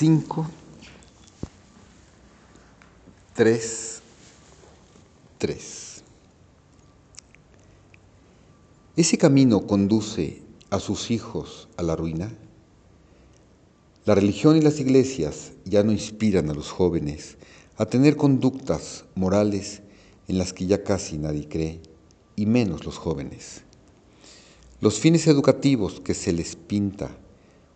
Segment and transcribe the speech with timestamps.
[0.00, 0.46] 5,
[3.34, 4.02] 3,
[5.36, 6.02] 3.
[8.96, 10.40] ¿Ese camino conduce
[10.70, 12.32] a sus hijos a la ruina?
[14.06, 17.36] La religión y las iglesias ya no inspiran a los jóvenes
[17.76, 19.82] a tener conductas morales
[20.28, 21.82] en las que ya casi nadie cree,
[22.36, 23.64] y menos los jóvenes.
[24.80, 27.10] Los fines educativos que se les pinta,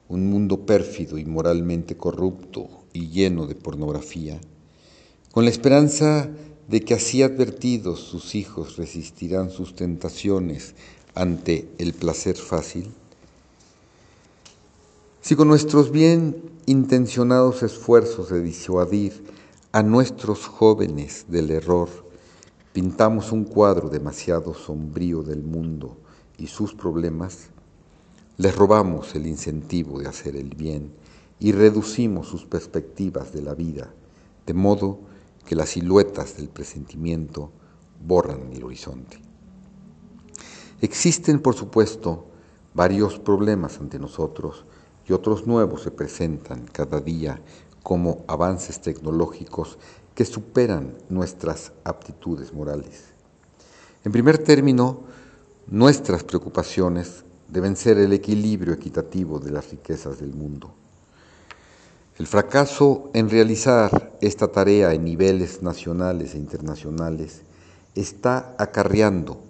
[0.08, 4.40] un mundo pérfido y moralmente corrupto y lleno de pornografía,
[5.32, 6.30] con la esperanza
[6.68, 10.74] de que así advertidos sus hijos resistirán sus tentaciones
[11.14, 12.90] ante el placer fácil?
[15.20, 19.24] Si con nuestros bien intencionados esfuerzos de disuadir
[19.72, 21.88] a nuestros jóvenes del error,
[22.72, 25.96] pintamos un cuadro demasiado sombrío del mundo
[26.36, 27.48] y sus problemas,
[28.36, 30.92] les robamos el incentivo de hacer el bien
[31.38, 33.92] y reducimos sus perspectivas de la vida,
[34.46, 35.00] de modo
[35.46, 37.52] que las siluetas del presentimiento
[38.04, 39.18] borran el horizonte.
[40.80, 42.26] Existen, por supuesto,
[42.74, 44.64] varios problemas ante nosotros
[45.06, 47.40] y otros nuevos se presentan cada día
[47.82, 49.78] como avances tecnológicos
[50.14, 53.04] que superan nuestras aptitudes morales.
[54.04, 55.00] En primer término,
[55.66, 60.74] nuestras preocupaciones deben ser el equilibrio equitativo de las riquezas del mundo.
[62.16, 67.42] El fracaso en realizar esta tarea en niveles nacionales e internacionales
[67.94, 69.40] está acarreando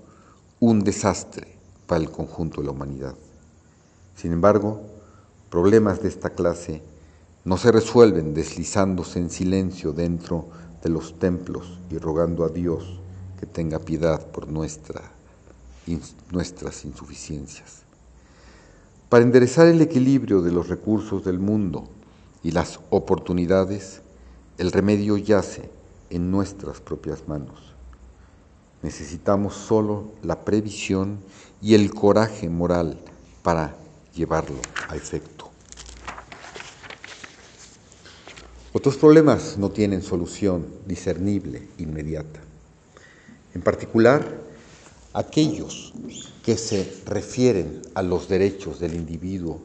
[0.61, 3.15] un desastre para el conjunto de la humanidad.
[4.17, 4.81] Sin embargo,
[5.51, 6.83] problemas de esta clase
[7.45, 10.49] no se resuelven deslizándose en silencio dentro
[10.83, 12.99] de los templos y rogando a Dios
[13.39, 15.03] que tenga piedad por nuestra,
[16.31, 17.84] nuestras insuficiencias.
[19.09, 21.89] Para enderezar el equilibrio de los recursos del mundo
[22.43, 24.03] y las oportunidades,
[24.59, 25.71] el remedio yace
[26.11, 27.75] en nuestras propias manos.
[28.83, 31.19] Necesitamos solo la previsión
[31.63, 32.99] y el coraje moral
[33.43, 33.77] para
[34.15, 34.59] llevarlo
[34.89, 35.51] a efecto.
[38.73, 42.41] Otros problemas no tienen solución discernible inmediata.
[43.55, 44.27] En particular,
[45.15, 45.95] aquellos
[46.45, 49.61] que se refieren a los derechos del individuo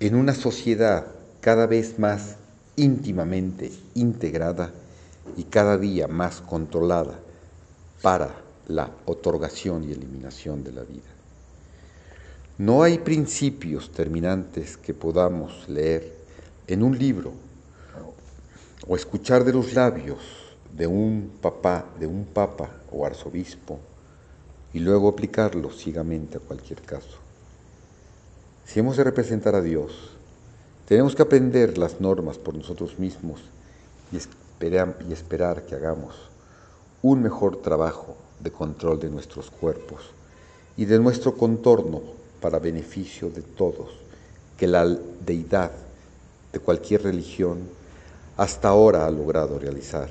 [0.00, 1.06] en una sociedad
[1.40, 2.36] cada vez más
[2.76, 4.70] íntimamente integrada
[5.38, 7.18] y cada día más controlada
[8.02, 8.34] para
[8.68, 11.08] la otorgación y eliminación de la vida.
[12.58, 16.14] No hay principios terminantes que podamos leer
[16.66, 17.32] en un libro
[18.86, 20.18] o escuchar de los labios
[20.76, 23.80] de un papá, de un papa o arzobispo
[24.72, 27.18] y luego aplicarlos ciegamente a cualquier caso.
[28.64, 29.92] Si hemos de representar a Dios,
[30.86, 33.40] tenemos que aprender las normas por nosotros mismos
[34.10, 36.14] y, y esperar que hagamos
[37.02, 40.00] un mejor trabajo de control de nuestros cuerpos
[40.76, 42.00] y de nuestro contorno
[42.40, 43.90] para beneficio de todos,
[44.56, 44.86] que la
[45.24, 45.72] deidad
[46.52, 47.58] de cualquier religión
[48.36, 50.08] hasta ahora ha logrado realizar.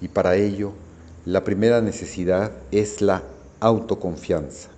[0.00, 0.72] Y para ello,
[1.24, 3.22] la primera necesidad es la
[3.60, 4.68] autoconfianza.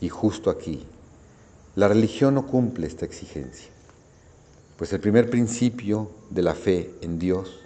[0.00, 0.86] Y justo aquí,
[1.76, 3.68] la religión no cumple esta exigencia.
[4.76, 7.60] Pues el primer principio de la fe en Dios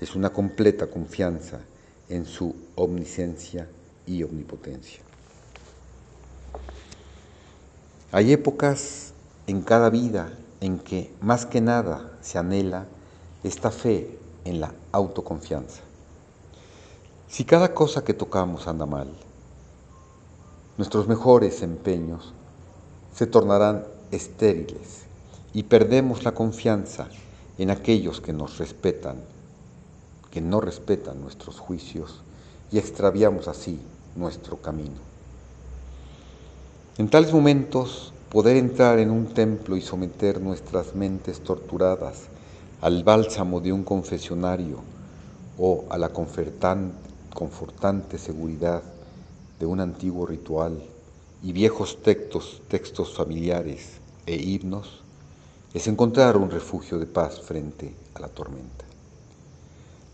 [0.00, 1.60] es una completa confianza
[2.08, 3.68] en su omnisciencia
[4.06, 5.00] y omnipotencia.
[8.12, 9.12] Hay épocas
[9.46, 12.86] en cada vida en que más que nada se anhela
[13.42, 15.82] esta fe en la autoconfianza.
[17.28, 19.08] Si cada cosa que tocamos anda mal,
[20.78, 22.32] nuestros mejores empeños
[23.14, 25.04] se tornarán estériles
[25.54, 27.08] y perdemos la confianza
[27.56, 29.16] en aquellos que nos respetan,
[30.30, 32.20] que no respetan nuestros juicios
[32.70, 33.80] y extraviamos así
[34.16, 35.00] nuestro camino.
[36.98, 42.24] En tales momentos, poder entrar en un templo y someter nuestras mentes torturadas
[42.82, 44.80] al bálsamo de un confesionario
[45.58, 48.82] o a la confortante seguridad
[49.58, 50.82] de un antiguo ritual
[51.42, 55.02] y viejos textos, textos familiares e himnos,
[55.74, 58.84] es encontrar un refugio de paz frente a la tormenta.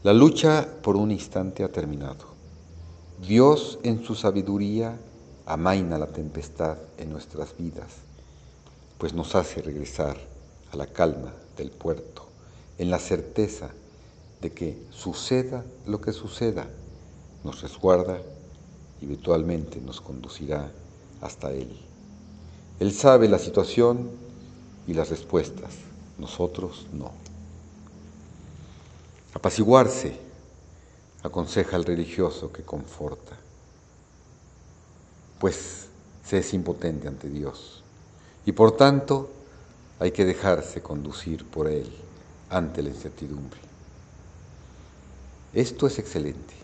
[0.03, 2.27] La lucha por un instante ha terminado.
[3.27, 4.99] Dios en su sabiduría
[5.47, 7.99] amaina la tempestad en nuestras vidas,
[8.99, 10.17] pues nos hace regresar
[10.73, 12.27] a la calma del puerto,
[12.79, 13.71] en la certeza
[14.41, 16.67] de que suceda lo que suceda,
[17.45, 18.21] nos resguarda
[19.03, 20.71] y virtualmente nos conducirá
[21.21, 21.77] hasta Él.
[22.81, 24.11] Él sabe la situación
[24.87, 25.73] y las respuestas,
[26.19, 27.11] nosotros no.
[29.35, 30.17] Apaciguarse,
[31.23, 33.37] aconseja el religioso que conforta,
[35.39, 35.89] pues
[36.25, 37.83] se es impotente ante Dios
[38.47, 39.31] y por tanto
[39.99, 41.91] hay que dejarse conducir por Él
[42.51, 43.61] ante la incertidumbre.
[45.53, 46.55] Esto es excelente,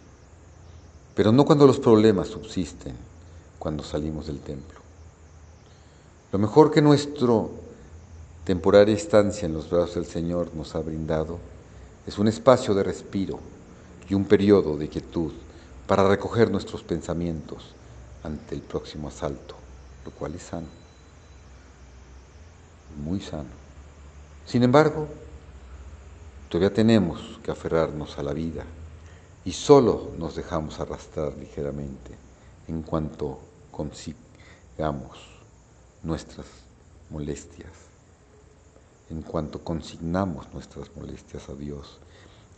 [1.19, 2.95] pero no cuando los problemas subsisten,
[3.59, 4.79] cuando salimos del templo.
[6.31, 7.51] Lo mejor que nuestro
[8.45, 11.41] temporaria estancia en los brazos del Señor nos ha brindado
[12.07, 13.41] es un espacio de respiro
[14.09, 15.33] y un periodo de quietud
[15.89, 17.75] para recoger nuestros pensamientos
[18.23, 19.57] ante el próximo asalto,
[20.05, 20.69] lo cual es sano,
[23.03, 23.51] muy sano.
[24.47, 25.09] Sin embargo,
[26.49, 28.65] todavía tenemos que aferrarnos a la vida
[29.49, 32.15] y solo nos dejamos arrastrar ligeramente
[32.67, 33.39] en cuanto
[33.71, 35.17] consigamos
[36.03, 36.45] nuestras
[37.09, 37.73] molestias,
[39.09, 41.99] en cuanto consignamos nuestras molestias a Dios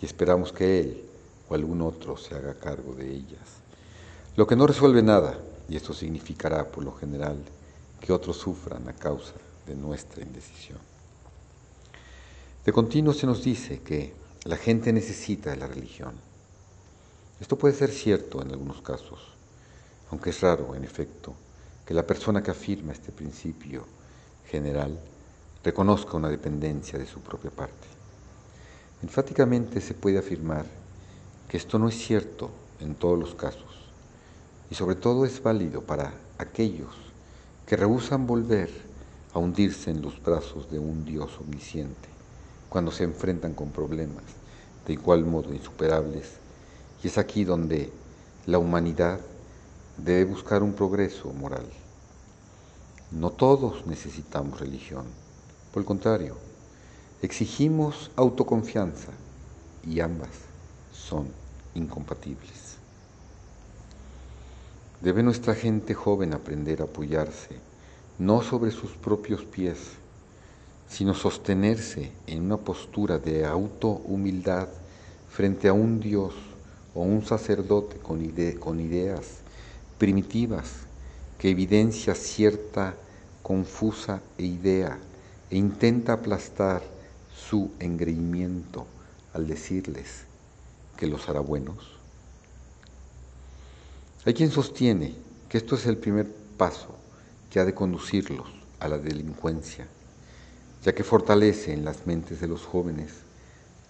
[0.03, 1.05] y esperamos que Él
[1.49, 3.61] o algún otro se haga cargo de ellas.
[4.35, 5.39] Lo que no resuelve nada,
[5.69, 7.39] y esto significará por lo general
[8.01, 9.35] que otros sufran a causa
[9.65, 10.81] de nuestra indecisión.
[12.65, 16.30] De continuo se nos dice que la gente necesita de la religión.
[17.41, 19.19] Esto puede ser cierto en algunos casos,
[20.11, 21.33] aunque es raro, en efecto,
[21.87, 23.87] que la persona que afirma este principio
[24.47, 25.01] general
[25.65, 27.89] reconozca una dependencia de su propia parte.
[29.03, 30.67] Enfáticamente se puede afirmar
[31.49, 33.91] que esto no es cierto en todos los casos
[34.71, 36.95] y sobre todo es válido para aquellos
[37.67, 38.71] que rehusan volver
[39.33, 42.09] a hundirse en los brazos de un Dios omnisciente
[42.69, 44.25] cuando se enfrentan con problemas
[44.87, 46.40] de igual modo insuperables
[47.03, 47.93] y es aquí donde
[48.47, 49.21] la humanidad
[49.97, 51.67] debe buscar un progreso moral.
[53.11, 55.05] No todos necesitamos religión,
[55.73, 56.37] por el contrario,
[57.23, 59.13] exigimos autoconfianza
[59.87, 60.31] y ambas
[60.93, 61.29] son
[61.75, 62.77] incompatibles.
[65.01, 67.57] Debe nuestra gente joven aprender a apoyarse
[68.19, 69.79] no sobre sus propios pies,
[70.89, 74.69] sino sostenerse en una postura de auto-humildad
[75.31, 76.35] frente a un Dios
[76.95, 78.21] o un sacerdote con,
[78.81, 79.27] ideas
[79.99, 80.71] primitivas
[81.39, 82.97] que evidencia cierta
[83.43, 84.99] confusa e idea
[85.51, 86.83] e intenta aplastar
[87.35, 88.87] su engreimiento
[89.33, 90.25] al decirles
[90.97, 91.99] que los hará buenos.
[94.25, 95.15] Hay quien sostiene
[95.49, 96.95] que esto es el primer paso
[97.51, 98.49] que ha de conducirlos
[98.79, 99.87] a la delincuencia,
[100.85, 103.13] ya que fortalece en las mentes de los jóvenes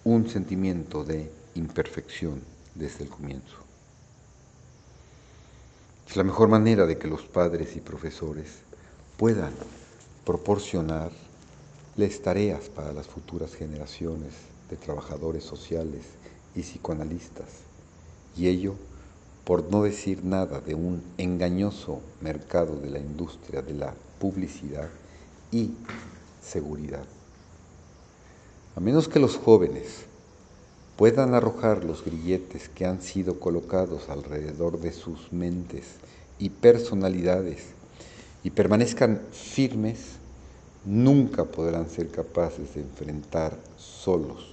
[0.03, 3.57] un sentimiento de imperfección desde el comienzo.
[6.09, 8.47] Es la mejor manera de que los padres y profesores
[9.17, 9.53] puedan
[10.25, 11.11] proporcionarles
[12.21, 14.33] tareas para las futuras generaciones
[14.69, 16.01] de trabajadores sociales
[16.55, 17.47] y psicoanalistas,
[18.35, 18.75] y ello
[19.45, 24.89] por no decir nada de un engañoso mercado de la industria de la publicidad
[25.51, 25.71] y
[26.43, 27.05] seguridad.
[28.75, 30.05] A menos que los jóvenes
[31.01, 35.95] puedan arrojar los grilletes que han sido colocados alrededor de sus mentes
[36.37, 37.69] y personalidades
[38.43, 39.97] y permanezcan firmes,
[40.85, 44.45] nunca podrán ser capaces de enfrentar solos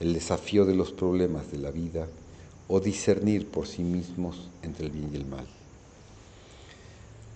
[0.00, 2.08] el desafío de los problemas de la vida
[2.66, 5.46] o discernir por sí mismos entre el bien y el mal.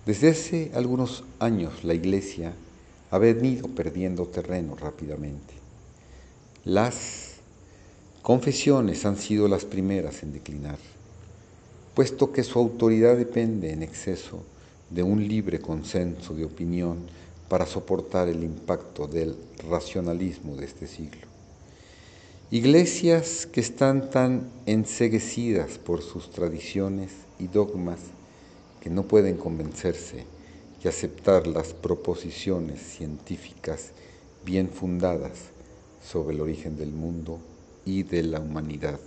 [0.05, 2.51] Desde hace algunos años la Iglesia
[3.09, 5.53] ha venido perdiendo terreno rápidamente.
[6.65, 7.28] Las
[8.29, 10.77] confesiones han sido las primeras en declinar,
[11.95, 14.43] puesto que su autoridad depende en exceso
[14.91, 16.99] de un libre consenso de opinión
[17.47, 19.35] para soportar el impacto del
[19.67, 21.25] racionalismo de este siglo.
[22.51, 27.09] Iglesias que están tan enseguecidas por sus tradiciones
[27.39, 27.97] y dogmas
[28.79, 30.23] que no pueden convencerse
[30.83, 33.89] y aceptar las proposiciones científicas
[34.45, 35.31] bien fundadas
[36.07, 37.39] sobre el origen del mundo
[37.89, 38.99] y de la humanidad.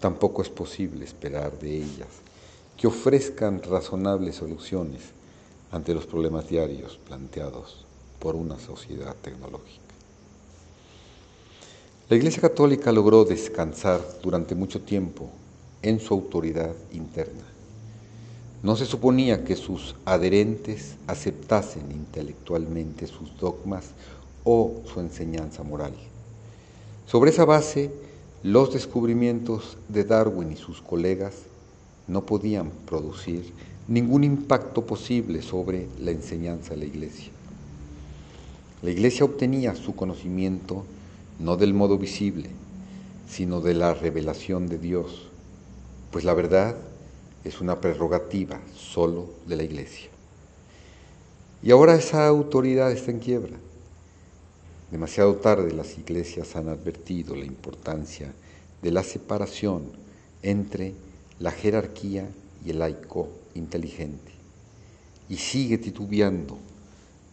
[0.00, 2.08] Tampoco es posible esperar de ellas
[2.78, 5.02] que ofrezcan razonables soluciones
[5.70, 7.84] ante los problemas diarios planteados
[8.18, 9.80] por una sociedad tecnológica.
[12.08, 15.28] La Iglesia Católica logró descansar durante mucho tiempo
[15.82, 17.44] en su autoridad interna.
[18.62, 23.90] No se suponía que sus adherentes aceptasen intelectualmente sus dogmas
[24.42, 25.94] o su enseñanza moral.
[27.10, 27.90] Sobre esa base,
[28.44, 31.34] los descubrimientos de Darwin y sus colegas
[32.06, 33.52] no podían producir
[33.88, 37.32] ningún impacto posible sobre la enseñanza de la Iglesia.
[38.82, 40.84] La Iglesia obtenía su conocimiento
[41.40, 42.48] no del modo visible,
[43.28, 45.26] sino de la revelación de Dios,
[46.12, 46.76] pues la verdad
[47.42, 50.10] es una prerrogativa solo de la Iglesia.
[51.60, 53.56] Y ahora esa autoridad está en quiebra.
[54.90, 58.32] Demasiado tarde las iglesias han advertido la importancia
[58.82, 59.84] de la separación
[60.42, 60.94] entre
[61.38, 62.28] la jerarquía
[62.64, 64.32] y el laico inteligente,
[65.28, 66.58] y sigue titubeando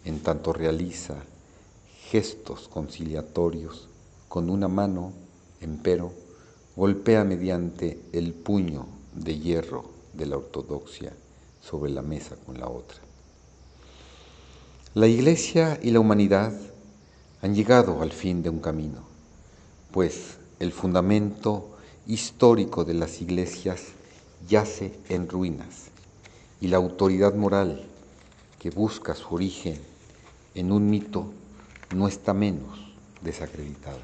[0.05, 1.15] en tanto realiza
[2.11, 3.89] gestos conciliatorios
[4.29, 5.11] con una mano,
[5.59, 6.13] empero,
[6.75, 8.85] golpea mediante el puño
[9.15, 11.11] de hierro de la ortodoxia
[11.61, 12.99] sobre la mesa con la otra.
[14.93, 16.53] La Iglesia y la humanidad
[17.41, 19.03] han llegado al fin de un camino,
[19.91, 21.77] pues el fundamento
[22.07, 23.83] histórico de las iglesias
[24.47, 25.89] yace en ruinas
[26.61, 27.83] y la autoridad moral
[28.59, 29.79] que busca su origen
[30.55, 31.31] en un mito
[31.95, 32.79] no está menos
[33.21, 33.99] desacreditada.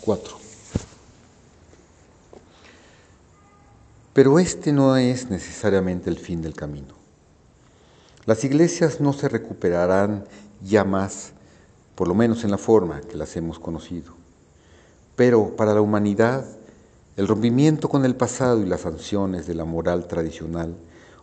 [0.00, 0.43] Cuatro.
[4.14, 6.94] Pero este no es necesariamente el fin del camino.
[8.26, 10.24] Las iglesias no se recuperarán
[10.62, 11.32] ya más,
[11.96, 14.12] por lo menos en la forma que las hemos conocido.
[15.16, 16.46] Pero para la humanidad,
[17.16, 20.76] el rompimiento con el pasado y las sanciones de la moral tradicional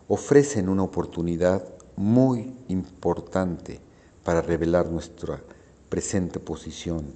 [0.06, 1.64] ofrecen una oportunidad
[1.96, 3.80] muy importante
[4.22, 5.40] para revelar nuestra
[5.88, 7.06] presente posición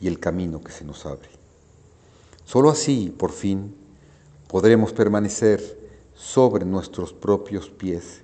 [0.00, 1.28] y el camino que se nos abre.
[2.44, 3.74] Solo así, por fin,
[4.54, 5.60] podremos permanecer
[6.14, 8.22] sobre nuestros propios pies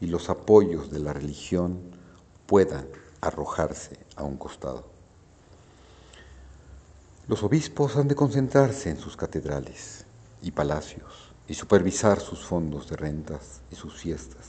[0.00, 1.78] y los apoyos de la religión
[2.46, 2.88] puedan
[3.20, 4.84] arrojarse a un costado.
[7.28, 10.06] Los obispos han de concentrarse en sus catedrales
[10.42, 14.48] y palacios y supervisar sus fondos de rentas y sus fiestas.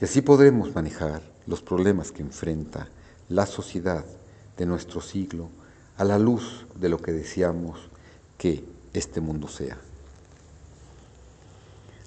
[0.00, 2.88] Y así podremos manejar los problemas que enfrenta
[3.28, 4.06] la sociedad
[4.56, 5.50] de nuestro siglo
[5.98, 7.78] a la luz de lo que deseamos
[8.38, 8.64] que
[8.94, 9.89] este mundo sea.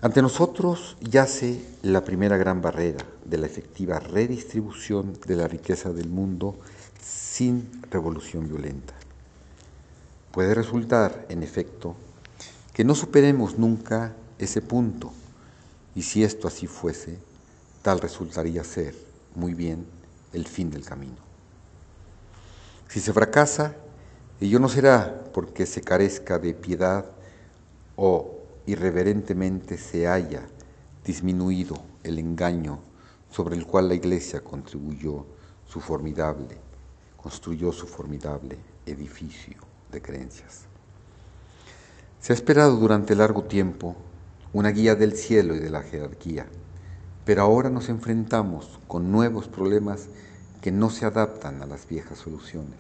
[0.04, 6.10] Ante nosotros yace la primera gran barrera de la efectiva redistribución de la riqueza del
[6.10, 6.60] mundo
[7.02, 8.94] sin revolución violenta.
[10.34, 11.96] Puede resultar, en efecto,
[12.74, 15.14] que no superemos nunca ese punto,
[15.96, 17.18] y si esto así fuese,
[17.82, 18.94] tal resultaría ser,
[19.36, 19.86] muy bien,
[20.34, 21.16] el fin del camino.
[22.90, 23.74] Si se fracasa,
[24.42, 27.06] ello no será porque se carezca de piedad
[27.96, 28.33] o
[28.66, 30.48] irreverentemente se haya
[31.06, 32.80] disminuido el engaño
[33.30, 35.26] sobre el cual la Iglesia contribuyó
[35.68, 36.58] su formidable,
[37.18, 39.58] construyó su formidable edificio
[39.92, 40.66] de creencias.
[42.20, 43.96] Se ha esperado durante largo tiempo
[44.54, 46.46] una guía del cielo y de la jerarquía,
[47.26, 50.08] pero ahora nos enfrentamos con nuevos problemas
[50.62, 52.80] que no se adaptan a las viejas soluciones.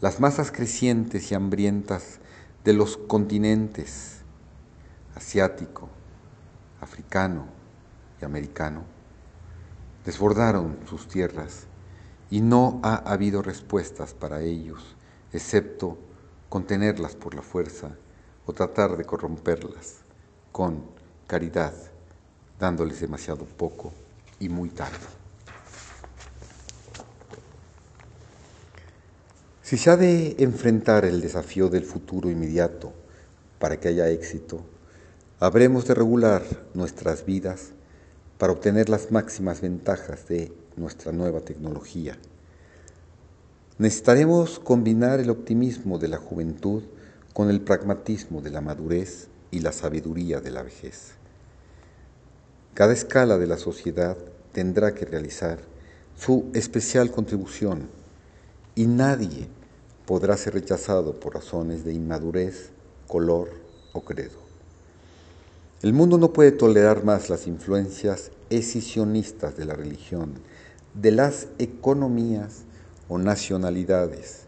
[0.00, 2.18] Las masas crecientes y hambrientas
[2.64, 4.13] de los continentes
[5.14, 5.88] asiático,
[6.80, 7.46] africano
[8.20, 8.84] y americano,
[10.04, 11.66] desbordaron sus tierras
[12.30, 14.96] y no ha habido respuestas para ellos,
[15.32, 15.98] excepto
[16.48, 17.90] contenerlas por la fuerza
[18.46, 19.98] o tratar de corromperlas
[20.52, 20.82] con
[21.26, 21.72] caridad,
[22.58, 23.92] dándoles demasiado poco
[24.38, 24.98] y muy tarde.
[29.62, 32.92] Si se ha de enfrentar el desafío del futuro inmediato
[33.58, 34.64] para que haya éxito,
[35.40, 37.72] Habremos de regular nuestras vidas
[38.38, 42.16] para obtener las máximas ventajas de nuestra nueva tecnología.
[43.78, 46.84] Necesitaremos combinar el optimismo de la juventud
[47.32, 51.14] con el pragmatismo de la madurez y la sabiduría de la vejez.
[52.74, 54.16] Cada escala de la sociedad
[54.52, 55.58] tendrá que realizar
[56.16, 57.88] su especial contribución
[58.76, 59.48] y nadie
[60.06, 62.70] podrá ser rechazado por razones de inmadurez,
[63.08, 63.50] color
[63.92, 64.43] o credo.
[65.84, 70.32] El mundo no puede tolerar más las influencias escisionistas de la religión,
[70.94, 72.62] de las economías
[73.06, 74.44] o nacionalidades,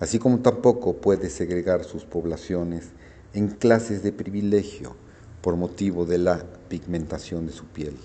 [0.00, 2.90] así como tampoco puede segregar sus poblaciones
[3.32, 4.94] en clases de privilegio
[5.40, 7.96] por motivo de la pigmentación de su piel.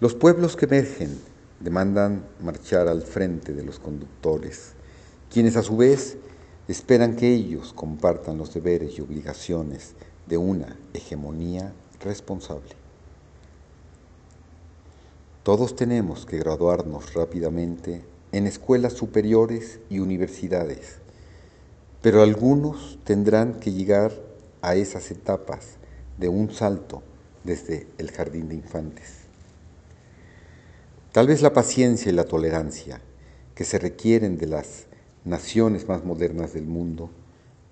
[0.00, 1.18] Los pueblos que emergen
[1.60, 4.72] demandan marchar al frente de los conductores,
[5.30, 6.16] quienes a su vez
[6.66, 9.96] esperan que ellos compartan los deberes y obligaciones
[10.26, 12.70] de una hegemonía responsable.
[15.42, 18.02] Todos tenemos que graduarnos rápidamente
[18.32, 20.96] en escuelas superiores y universidades,
[22.00, 24.12] pero algunos tendrán que llegar
[24.62, 25.76] a esas etapas
[26.18, 27.02] de un salto
[27.44, 29.24] desde el jardín de infantes.
[31.12, 33.00] Tal vez la paciencia y la tolerancia
[33.54, 34.86] que se requieren de las
[35.24, 37.10] naciones más modernas del mundo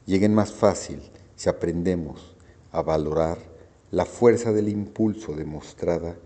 [0.06, 1.00] lleguen más fácil
[1.34, 2.31] si aprendemos
[2.72, 3.38] a valorar
[3.90, 6.16] la fuerza del impulso demostrada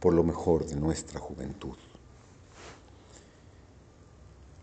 [0.00, 1.76] por lo mejor de nuestra juventud.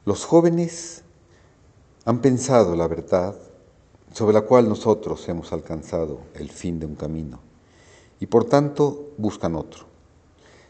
[0.05, 1.03] Los jóvenes
[2.05, 3.35] han pensado la verdad
[4.13, 7.39] sobre la cual nosotros hemos alcanzado el fin de un camino
[8.19, 9.85] y por tanto buscan otro.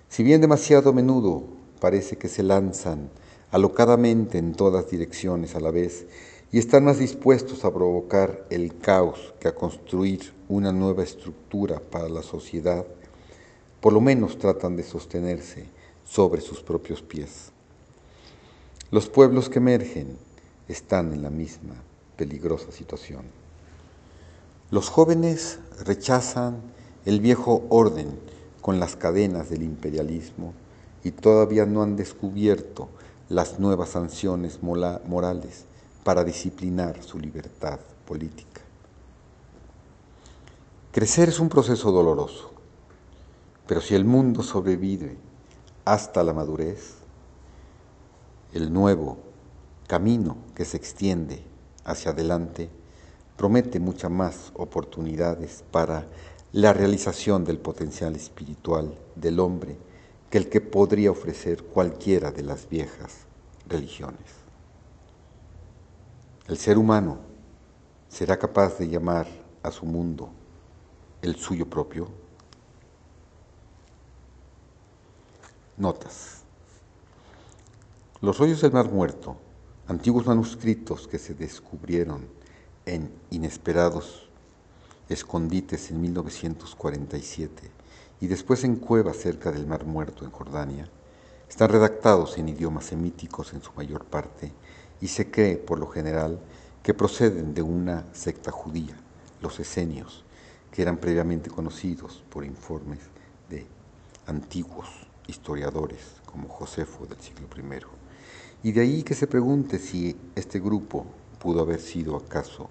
[0.10, 1.44] Si bien demasiado a menudo
[1.80, 3.10] parece que se lanzan
[3.52, 6.08] alocadamente en todas direcciones a la vez
[6.52, 12.10] y están más dispuestos a provocar el caos que a construir una nueva estructura para
[12.10, 12.86] la sociedad,
[13.82, 15.66] por lo menos tratan de sostenerse
[16.06, 17.52] sobre sus propios pies.
[18.90, 20.18] Los pueblos que emergen
[20.68, 21.76] están en la misma
[22.16, 23.24] peligrosa situación.
[24.72, 26.62] Los jóvenes rechazan
[27.06, 28.20] el viejo orden
[28.62, 30.54] con las cadenas del imperialismo
[31.04, 32.90] y todavía no han descubierto
[33.30, 35.66] las nuevas sanciones morales
[36.04, 38.67] para disciplinar su libertad política.
[40.98, 42.50] Crecer es un proceso doloroso,
[43.68, 45.16] pero si el mundo sobrevive
[45.86, 46.96] hasta la madurez,
[48.52, 49.20] el nuevo
[49.86, 51.44] camino que se extiende
[51.86, 52.72] hacia adelante
[53.36, 56.08] promete muchas más oportunidades para
[56.52, 59.78] la realización del potencial espiritual del hombre
[60.32, 63.28] que el que podría ofrecer cualquiera de las viejas
[63.68, 64.32] religiones.
[66.48, 67.20] El ser humano
[68.10, 69.28] será capaz de llamar
[69.62, 70.32] a su mundo
[71.22, 72.08] el suyo propio.
[75.78, 76.42] Notas.
[78.22, 79.38] Los rollos del Mar Muerto,
[79.88, 82.28] antiguos manuscritos que se descubrieron
[82.86, 84.30] en inesperados
[85.10, 87.70] escondites en 1947
[88.20, 90.90] y después en cuevas cerca del Mar Muerto en Jordania,
[91.48, 94.52] están redactados en idiomas semíticos en su mayor parte
[95.00, 96.40] y se cree por lo general
[96.84, 98.98] que proceden de una secta judía,
[99.42, 100.26] los esenios,
[100.72, 103.00] que eran previamente conocidos por informes
[103.50, 103.66] de
[104.26, 104.88] antiguos
[105.28, 107.82] historiadores como Josefo del siglo I.
[108.64, 111.06] Y de ahí que se pregunte si este grupo
[111.40, 112.70] pudo haber sido acaso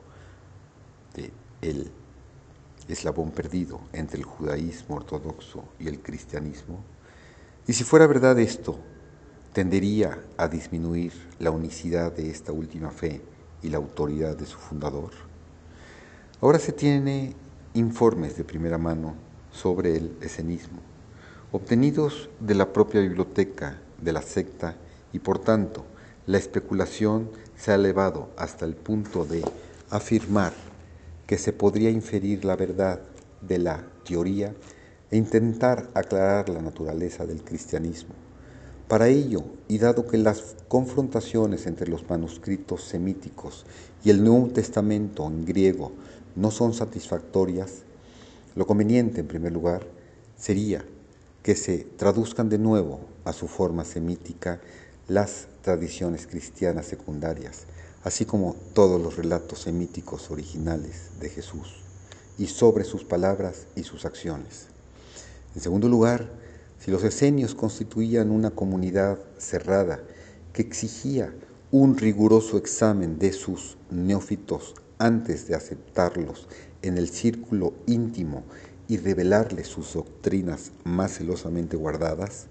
[1.15, 1.31] de
[1.63, 1.91] el
[2.89, 6.81] eslabón perdido entre el judaísmo ortodoxo y el cristianismo?
[7.67, 8.79] Y si fuera verdad esto,
[9.53, 13.23] tendería a disminuir la unicidad de esta última fe
[13.63, 15.11] y la autoridad de su fundador.
[16.41, 17.35] Ahora se tiene
[17.77, 19.15] informes de primera mano
[19.53, 20.81] sobre el esenismo,
[21.53, 24.77] obtenidos de la propia biblioteca de la secta
[25.13, 25.85] y por tanto
[26.27, 29.45] la especulación se ha elevado hasta el punto de
[29.91, 30.53] afirmar
[31.27, 33.01] que se podría inferir la verdad
[33.43, 34.55] de la teoría
[35.11, 38.15] e intentar aclarar la naturaleza del cristianismo.
[38.89, 43.67] Para ello, y dado que las confrontaciones entre los manuscritos semíticos
[44.05, 45.93] y el Nuevo Testamento en griego
[46.37, 47.83] no son satisfactorias,
[48.55, 49.87] lo conveniente, en primer lugar,
[50.37, 50.85] sería
[51.43, 54.61] que se traduzcan de nuevo a su forma semítica
[55.09, 57.65] las tradiciones cristianas secundarias,
[58.05, 61.83] así como todos los relatos semíticos originales de Jesús,
[62.39, 64.67] y sobre sus palabras y sus acciones.
[65.55, 66.29] En segundo lugar,
[66.79, 70.01] si los esenios constituían una comunidad cerrada
[70.53, 71.35] que exigía
[71.71, 76.49] un riguroso examen de sus neófitos antes de aceptarlos
[76.83, 78.45] en el círculo íntimo
[78.89, 82.47] y revelarles sus doctrinas más celosamente guardadas,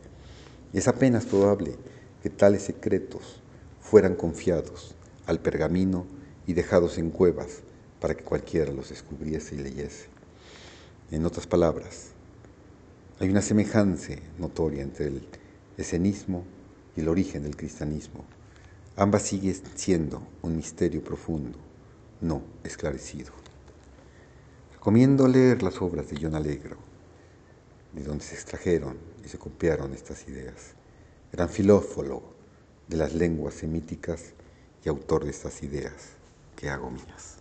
[0.73, 1.75] es apenas probable
[2.21, 3.41] que tales secretos
[3.81, 6.05] fueran confiados al pergamino
[6.47, 7.61] y dejados en cuevas
[7.99, 10.07] para que cualquiera los descubriese y leyese.
[11.11, 12.09] En otras palabras,
[13.19, 15.27] hay una semejanza notoria entre el
[15.77, 16.43] esenismo
[16.95, 18.25] y el origen del cristianismo.
[18.97, 21.57] Ambas siguen siendo un misterio profundo,
[22.21, 23.33] no esclarecido.
[24.73, 26.77] Recomiendo leer las obras de John Allegro,
[27.93, 30.73] de donde se extrajeron y se copiaron estas ideas.
[31.31, 32.21] Gran filófilo
[32.87, 34.33] de las lenguas semíticas
[34.83, 35.93] y autor de estas ideas
[36.55, 37.37] que hago mías.